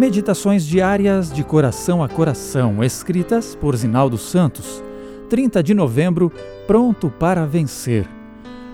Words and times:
Meditações 0.00 0.64
diárias 0.64 1.30
de 1.30 1.44
coração 1.44 2.02
a 2.02 2.08
coração, 2.08 2.82
escritas 2.82 3.54
por 3.54 3.76
Zinaldo 3.76 4.16
Santos. 4.16 4.82
30 5.28 5.62
de 5.62 5.74
novembro, 5.74 6.32
pronto 6.66 7.10
para 7.10 7.44
vencer. 7.44 8.08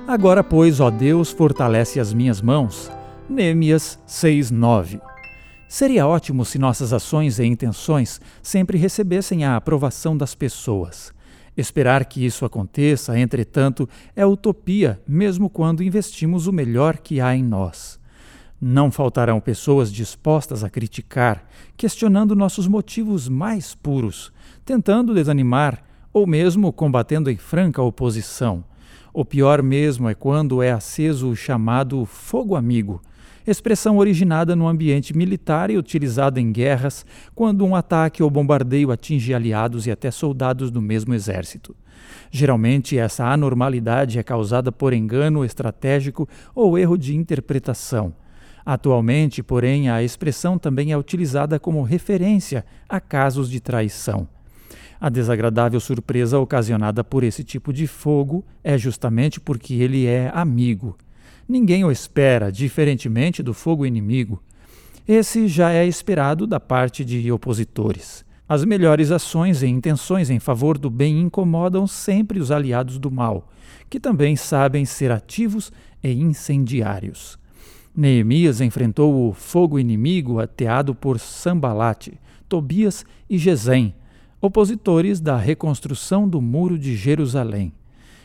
Agora, 0.07 0.45
pois, 0.45 0.79
ó 0.79 0.89
Deus, 0.89 1.32
fortalece 1.32 1.98
as 1.98 2.14
minhas 2.14 2.41
mãos. 2.41 2.93
Neemias 3.29 3.98
6:9. 4.07 5.00
Seria 5.68 6.07
ótimo 6.07 6.45
se 6.45 6.61
nossas 6.61 6.93
ações 6.93 7.40
e 7.40 7.45
intenções 7.45 8.20
sempre 8.40 8.79
recebessem 8.79 9.45
a 9.45 9.56
aprovação 9.56 10.16
das 10.16 10.32
pessoas. 10.32 11.12
Esperar 11.56 12.04
que 12.04 12.24
isso 12.24 12.45
aconteça, 12.45 13.18
entretanto, 13.18 13.88
é 14.14 14.24
utopia, 14.24 15.02
mesmo 15.08 15.50
quando 15.50 15.82
investimos 15.82 16.46
o 16.46 16.52
melhor 16.52 16.98
que 16.98 17.20
há 17.20 17.34
em 17.34 17.43
nós. 17.43 17.98
Não 18.60 18.91
faltarão 18.91 19.38
pessoas 19.38 19.92
dispostas 19.92 20.65
a 20.65 20.70
criticar, 20.70 21.46
questionando 21.77 22.34
nossos 22.34 22.66
motivos 22.66 23.29
mais 23.29 23.74
puros, 23.74 24.32
tentando 24.65 25.12
desanimar 25.12 25.82
ou 26.10 26.27
mesmo 26.27 26.73
combatendo 26.73 27.30
em 27.30 27.37
franca 27.37 27.82
oposição. 27.82 28.65
O 29.12 29.27
pior 29.27 29.62
mesmo 29.62 30.09
é 30.09 30.15
quando 30.15 30.62
é 30.62 30.73
aceso 30.73 31.29
o 31.29 31.37
chamado 31.37 32.06
fogo 32.06 32.56
amigo, 32.56 33.02
expressão 33.46 33.98
originada 33.98 34.57
no 34.57 34.66
ambiente 34.66 35.15
militar 35.15 35.70
e 35.70 35.77
utilizada 35.77 36.41
em 36.41 36.51
guerras 36.51 37.04
quando 37.34 37.65
um 37.65 37.74
ataque 37.74 38.23
ou 38.23 38.30
bombardeio 38.30 38.91
atinge 38.91 39.34
aliados 39.34 39.87
e 39.87 39.91
até 39.91 40.10
soldados 40.10 40.70
do 40.70 40.80
mesmo 40.80 41.12
exército. 41.12 41.77
Geralmente, 42.30 42.98
essa 42.98 43.27
anormalidade 43.27 44.18
é 44.18 44.23
causada 44.23 44.73
por 44.73 44.95
engano 44.95 45.45
estratégico 45.45 46.27
ou 46.54 46.79
erro 46.79 46.96
de 46.96 47.15
interpretação. 47.15 48.15
Atualmente, 48.66 49.45
porém, 49.45 49.88
a 49.88 50.02
expressão 50.02 50.59
também 50.59 50.90
é 50.90 50.99
utilizada 50.99 51.57
como 51.60 51.85
referência 51.85 52.66
a 52.88 52.99
casos 52.99 53.49
de 53.49 53.60
traição. 53.60 54.27
A 55.01 55.09
desagradável 55.09 55.79
surpresa 55.79 56.37
ocasionada 56.40 57.05
por 57.05 57.23
esse 57.23 57.45
tipo 57.45 57.73
de 57.73 57.87
fogo 57.87 58.45
é 58.65 58.77
justamente 58.77 59.38
porque 59.38 59.74
ele 59.74 60.07
é 60.07 60.32
amigo. 60.35 60.99
Ninguém 61.49 61.85
o 61.85 61.93
espera, 61.93 62.51
diferentemente 62.51 63.40
do 63.40 63.55
fogo 63.55 63.87
inimigo. 63.87 64.43
Esse 65.06 65.47
já 65.47 65.71
é 65.71 65.87
esperado 65.87 66.44
da 66.44 66.59
parte 66.59 67.05
de 67.05 67.31
opositores. 67.31 68.25
As 68.49 68.65
melhores 68.65 69.12
ações 69.12 69.62
e 69.62 69.69
intenções 69.69 70.28
em 70.28 70.41
favor 70.41 70.77
do 70.77 70.91
bem 70.91 71.21
incomodam 71.21 71.87
sempre 71.87 72.41
os 72.41 72.50
aliados 72.50 72.99
do 72.99 73.12
mal, 73.12 73.49
que 73.88 74.00
também 74.00 74.34
sabem 74.34 74.84
ser 74.84 75.12
ativos 75.12 75.71
e 76.03 76.10
incendiários. 76.12 77.38
Neemias 77.97 78.61
enfrentou 78.61 79.27
o 79.27 79.33
fogo 79.33 79.78
inimigo 79.78 80.39
ateado 80.39 80.94
por 80.94 81.19
Sambalate, 81.19 82.21
Tobias 82.47 83.06
e 83.28 83.39
Gesem, 83.39 83.94
opositores 84.39 85.19
da 85.19 85.39
reconstrução 85.39 86.28
do 86.28 86.43
Muro 86.43 86.78
de 86.78 86.94
Jerusalém. 86.94 87.72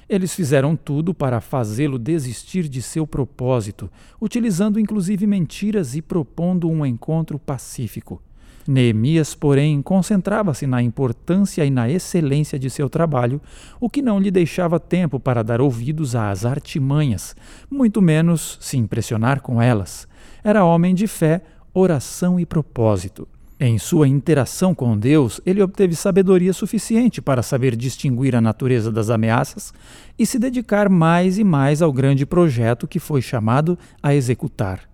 Eles 0.10 0.36
fizeram 0.36 0.76
tudo 0.76 1.14
para 1.14 1.40
fazê-lo 1.40 1.98
desistir 1.98 2.68
de 2.68 2.82
seu 2.82 3.08
propósito, 3.08 3.90
utilizando 4.20 4.78
inclusive 4.78 5.26
mentiras 5.26 5.96
e 5.96 6.02
propondo 6.02 6.70
um 6.70 6.86
encontro 6.86 7.40
pacífico. 7.40 8.22
Neemias, 8.68 9.34
porém, 9.34 9.82
concentrava-se 9.82 10.68
na 10.68 10.82
importância 10.82 11.66
e 11.66 11.70
na 11.70 11.90
excelência 11.90 12.60
de 12.60 12.70
seu 12.70 12.90
trabalho, 12.90 13.42
o 13.80 13.90
que 13.90 14.02
não 14.02 14.20
lhe 14.20 14.32
deixava 14.32 14.80
tempo 14.80 15.20
para 15.20 15.44
dar 15.44 15.62
ouvidos 15.62 16.16
às 16.16 16.46
artimanhas, 16.46 17.36
muito 17.70 18.02
menos 18.02 18.58
se 18.62 18.78
impressionar 18.78 19.42
com 19.42 19.62
elas. 19.62 20.08
Era 20.44 20.66
homem 20.66 20.94
de 20.94 21.08
fé, 21.08 21.42
oração 21.74 22.40
e 22.40 22.46
propósito. 22.46 23.28
Em 23.64 23.78
sua 23.78 24.08
interação 24.08 24.74
com 24.74 24.98
Deus, 24.98 25.40
ele 25.46 25.62
obteve 25.62 25.96
sabedoria 25.96 26.52
suficiente 26.52 27.22
para 27.22 27.44
saber 27.44 27.76
distinguir 27.76 28.36
a 28.36 28.42
natureza 28.42 28.92
das 28.92 29.12
ameaças 29.12 29.72
e 30.18 30.26
se 30.26 30.40
dedicar 30.40 30.90
mais 30.90 31.38
e 31.38 31.44
mais 31.44 31.80
ao 31.80 31.94
grande 31.94 32.26
projeto 32.26 32.88
que 32.88 32.98
foi 32.98 33.22
chamado 33.22 33.78
a 34.02 34.16
executar. 34.16 34.91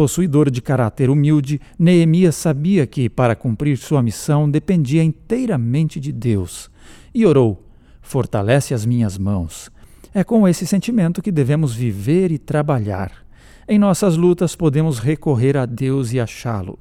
Possuidor 0.00 0.50
de 0.50 0.62
caráter 0.62 1.10
humilde, 1.10 1.60
Neemias 1.78 2.34
sabia 2.34 2.86
que, 2.86 3.06
para 3.06 3.36
cumprir 3.36 3.76
sua 3.76 4.02
missão, 4.02 4.50
dependia 4.50 5.04
inteiramente 5.04 6.00
de 6.00 6.10
Deus. 6.10 6.70
E 7.14 7.26
orou: 7.26 7.68
Fortalece 8.00 8.72
as 8.72 8.86
minhas 8.86 9.18
mãos. 9.18 9.70
É 10.14 10.24
com 10.24 10.48
esse 10.48 10.66
sentimento 10.66 11.20
que 11.20 11.30
devemos 11.30 11.74
viver 11.74 12.32
e 12.32 12.38
trabalhar. 12.38 13.12
Em 13.68 13.78
nossas 13.78 14.16
lutas, 14.16 14.56
podemos 14.56 14.98
recorrer 14.98 15.54
a 15.58 15.66
Deus 15.66 16.14
e 16.14 16.18
achá-lo. 16.18 16.78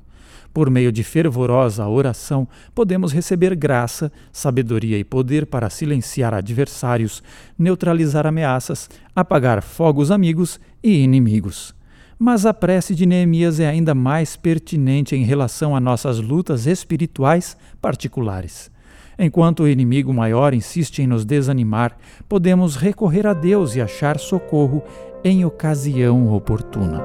Por 0.53 0.69
meio 0.69 0.89
de 0.89 1.03
fervorosa 1.03 1.85
oração, 1.89 2.47
podemos 2.73 3.11
receber 3.11 3.53
graça, 3.53 4.09
sabedoria 4.31 4.97
e 4.97 5.03
poder 5.03 5.45
para 5.45 5.69
silenciar 5.69 6.33
adversários, 6.33 7.21
neutralizar 7.57 8.25
ameaças, 8.25 8.89
apagar 9.13 9.61
fogos 9.61 10.09
amigos 10.09 10.57
e 10.81 11.03
inimigos. 11.03 11.77
Mas 12.21 12.45
a 12.45 12.53
prece 12.53 12.93
de 12.93 13.05
Neemias 13.05 13.61
é 13.61 13.67
ainda 13.67 13.95
mais 13.95 14.35
pertinente 14.35 15.15
em 15.15 15.23
relação 15.23 15.73
a 15.73 15.79
nossas 15.79 16.19
lutas 16.19 16.67
espirituais 16.67 17.55
particulares. 17.81 18.69
Enquanto 19.17 19.63
o 19.63 19.67
inimigo 19.69 20.13
maior 20.13 20.53
insiste 20.53 20.99
em 21.01 21.07
nos 21.07 21.23
desanimar, 21.23 21.97
podemos 22.27 22.75
recorrer 22.75 23.25
a 23.25 23.33
Deus 23.33 23.73
e 23.73 23.81
achar 23.81 24.19
socorro 24.19 24.83
em 25.23 25.45
ocasião 25.45 26.33
oportuna. 26.33 27.01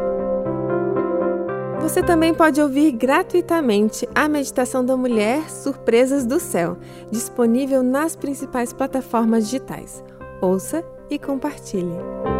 Você 1.80 2.02
também 2.02 2.34
pode 2.34 2.60
ouvir 2.60 2.90
gratuitamente 2.90 4.08
a 4.14 4.28
Meditação 4.28 4.84
da 4.84 4.96
Mulher 4.96 5.48
Surpresas 5.48 6.26
do 6.26 6.40
Céu, 6.40 6.76
disponível 7.12 7.84
nas 7.84 8.16
principais 8.16 8.72
plataformas 8.72 9.44
digitais. 9.44 10.02
Ouça 10.40 10.84
e 11.08 11.18
compartilhe. 11.20 12.33